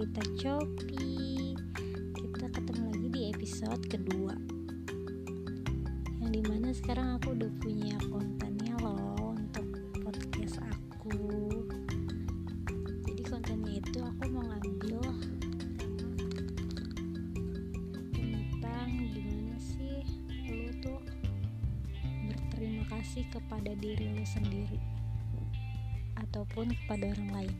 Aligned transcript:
cerita 0.00 0.24
Copi 0.32 1.52
Kita 2.16 2.48
ketemu 2.48 2.88
lagi 2.88 3.08
di 3.12 3.20
episode 3.36 3.84
kedua. 3.84 4.32
Yang 6.24 6.40
di 6.40 6.42
mana 6.48 6.72
sekarang 6.72 7.20
aku 7.20 7.36
udah 7.36 7.52
punya 7.60 8.00
kontennya 8.08 8.80
loh 8.80 9.36
Untuk 9.36 9.68
podcast 10.00 10.56
aku. 10.64 11.20
Jadi 12.80 13.22
kontennya 13.28 13.72
itu 13.76 14.00
aku 14.00 14.24
mau 14.32 14.40
ngambil 14.48 15.04
Tentang 18.16 18.88
gimana 19.12 19.56
sih 19.60 20.00
lu 20.48 20.72
tuh 20.80 21.04
Berterima 22.24 22.88
kasih 22.88 23.28
kepada 23.28 23.76
diri 23.76 24.16
lu 24.16 24.24
sendiri 24.24 24.80
Ataupun 26.16 26.72
kepada 26.72 27.12
orang 27.12 27.28
lain 27.36 27.56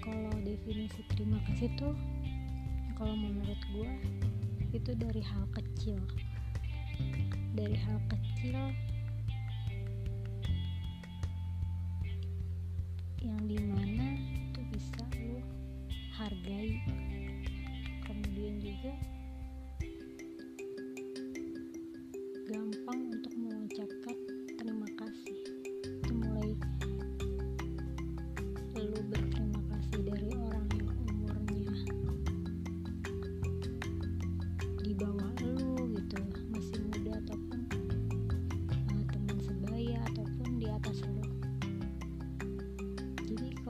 kalau 0.00 0.32
definisi 0.40 1.04
terima 1.12 1.36
kasih 1.44 1.68
tuh 1.76 1.92
kalau 2.96 3.12
menurut 3.16 3.60
gue 3.72 3.90
itu 4.72 4.92
dari 4.96 5.20
hal 5.24 5.44
kecil. 5.52 5.98
Dari 7.56 7.74
hal 7.74 7.98
kecil 8.06 8.56
yang 13.20 13.40
di 13.44 13.58
mana 13.60 14.16
itu 14.50 14.60
bisa 14.72 15.02
lo 15.20 15.42
hargai. 16.16 16.80
Kemudian 18.06 18.62
juga 18.62 18.92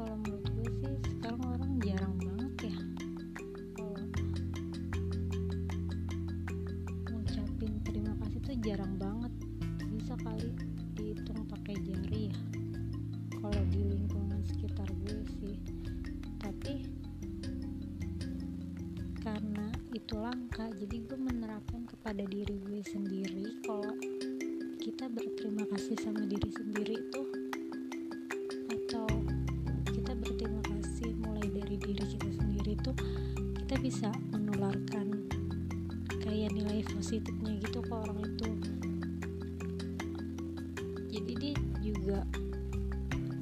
kalau 0.00 0.16
menurut 0.24 0.48
gue 0.56 0.70
sih 0.80 0.94
sekarang 1.12 1.44
orang 1.44 1.72
jarang 1.84 2.14
banget 2.16 2.72
ya 2.72 2.76
kalau 3.76 4.00
ngucapin 7.12 7.72
terima 7.84 8.12
kasih 8.24 8.38
tuh 8.40 8.56
jarang 8.64 8.96
banget. 8.96 9.32
Bisa 9.92 10.16
kali 10.24 10.56
dihitung 10.96 11.44
pakai 11.52 11.76
jari 11.84 12.32
ya 12.32 12.36
kalau 13.44 13.60
di 13.68 13.80
lingkungan 13.92 14.40
sekitar 14.48 14.88
gue 15.04 15.20
sih. 15.36 15.60
Tapi 16.40 16.74
karena 19.20 19.68
itu 19.92 20.16
langka 20.16 20.64
jadi 20.80 20.96
gue 20.96 21.18
menerapkan 21.20 21.84
kepada 21.84 22.24
diri 22.24 22.56
gue 22.56 22.80
sendiri 22.88 23.52
kalau 23.68 23.92
kita 24.80 25.12
berterima 25.12 25.68
kasih 25.76 26.00
sama 26.00 26.24
diri 26.24 26.48
sendiri 26.56 26.96
itu 26.96 27.39
kita 33.70 33.86
bisa 33.86 34.10
menularkan 34.34 35.30
kayak 36.26 36.50
nilai 36.50 36.82
positifnya 36.90 37.54
gitu 37.62 37.78
ke 37.78 37.94
orang 37.94 38.18
itu. 38.26 38.50
Jadi 41.06 41.32
dia 41.38 41.54
juga 41.78 42.26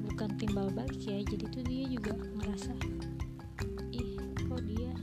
bukan 0.05 0.29
timbal 0.37 0.69
balik 0.69 1.01
ya 1.01 1.17
jadi 1.25 1.49
tuh 1.49 1.65
dia 1.65 1.81
juga 1.89 2.13
ngerasa 2.13 2.77
ih 3.89 4.21
kok 4.37 4.61
dia 4.69 4.93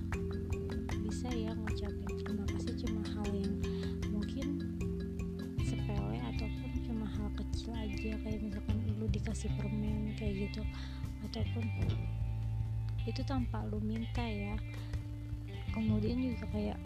bisa 1.02 1.26
ya 1.34 1.50
ngucapin 1.58 2.22
terima 2.22 2.46
kasih 2.46 2.86
cuma 2.86 3.02
hal 3.18 3.26
yang 3.34 3.54
mungkin 4.14 4.62
sepele 5.66 6.22
ataupun 6.22 6.70
cuma 6.86 7.02
hal 7.02 7.26
kecil 7.34 7.74
aja 7.74 8.14
kayak 8.22 8.46
misalkan 8.46 8.78
lu 8.94 9.10
dikasih 9.10 9.50
permen 9.58 10.14
kayak 10.14 10.46
gitu 10.46 10.62
ataupun 11.26 11.66
itu 13.10 13.22
tanpa 13.26 13.66
lu 13.66 13.82
minta 13.82 14.22
ya 14.22 14.54
kemudian 15.76 16.16
juga 16.24 16.48
kayak 16.56 16.80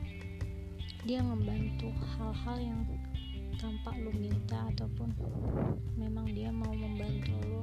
dia 1.06 1.22
membantu 1.22 1.94
hal-hal 2.18 2.58
yang 2.58 2.80
tanpa 3.56 3.94
lu 4.02 4.10
minta 4.18 4.66
ataupun 4.74 5.14
memang 5.94 6.26
dia 6.34 6.50
mau 6.50 6.74
membantu 6.74 7.32
lu. 7.46 7.62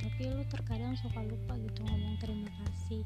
Tapi 0.00 0.32
lu 0.32 0.42
terkadang 0.48 0.96
suka 0.96 1.20
lupa 1.20 1.54
gitu 1.60 1.84
ngomong 1.84 2.16
terima 2.22 2.48
kasih. 2.64 3.04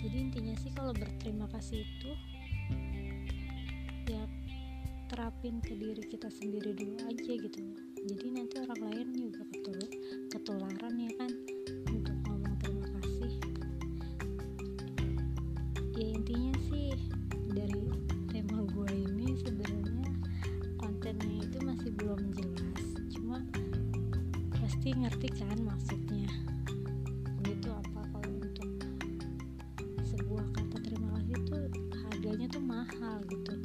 Jadi 0.00 0.16
intinya 0.16 0.54
sih 0.56 0.72
kalau 0.72 0.96
berterima 0.96 1.44
kasih 1.52 1.84
itu 1.84 2.10
ya 4.08 4.24
terapin 5.10 5.60
ke 5.60 5.76
diri 5.76 6.04
kita 6.08 6.32
sendiri 6.32 6.72
dulu 6.72 7.04
aja 7.04 7.32
gitu. 7.36 7.60
Jadi 8.04 8.26
nanti 8.32 8.54
orang 8.64 8.80
lain 8.80 9.08
juga 9.12 9.42
ketul 9.50 9.80
ketularan 10.28 10.94
ya 10.98 11.12
kan 11.16 11.32
pasti 24.84 25.00
ngerti 25.00 25.28
kan 25.40 25.58
maksudnya? 25.64 26.28
Itu 27.40 27.72
apa 27.72 28.04
kalau 28.04 28.36
untuk 28.36 28.68
sebuah 30.04 30.44
kata 30.52 30.76
terima 30.84 31.08
kasih 31.16 31.40
tuh 31.48 31.64
harganya 32.04 32.46
tuh 32.52 32.60
mahal 32.60 33.16
gitu. 33.32 33.64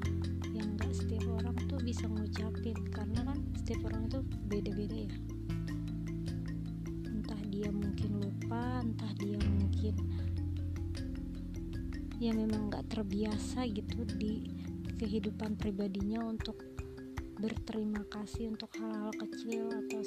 Yang 0.56 0.68
gak 0.80 0.94
setiap 0.96 1.28
orang 1.28 1.59
tuh 1.68 1.75
bisa 1.84 2.07
ngucapin 2.07 2.80
karena 2.96 3.19
kan 3.28 3.35
setiap 3.52 3.91
orang 3.91 4.07
itu 4.07 4.19
beda-beda 4.47 4.96
ya. 4.96 5.16
Entah 7.12 7.41
dia 7.51 7.68
mungkin 7.68 8.24
lupa 8.24 8.80
entah 8.80 9.12
dia 9.19 9.36
mungkin 9.44 10.00
ya 12.16 12.31
memang 12.31 12.72
gak 12.72 12.96
terbiasa 12.96 13.68
gitu 13.68 14.07
di 14.16 14.47
kehidupan 14.96 15.59
pribadinya 15.59 16.24
untuk 16.24 16.63
berterima 17.44 18.07
kasih 18.07 18.56
untuk 18.56 18.72
hal-hal 18.80 19.12
kecil 19.19 19.68
atau 19.68 20.00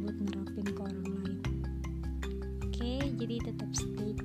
buat 0.00 0.16
nerapin 0.16 0.66
ke 0.66 0.80
orang 0.80 1.04
lain. 1.04 1.38
Oke 2.64 2.92
jadi 3.20 3.36
tetap 3.52 3.70
stay 3.76 4.16